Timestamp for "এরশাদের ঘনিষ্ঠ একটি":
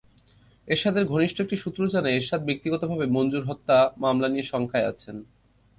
0.67-1.55